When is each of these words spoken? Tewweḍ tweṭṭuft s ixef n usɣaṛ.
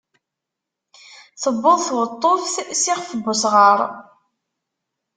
Tewweḍ 1.41 1.77
tweṭṭuft 1.85 2.51
s 2.53 2.55
ixef 2.71 3.07
n 3.17 3.21
usɣaṛ. 3.31 3.79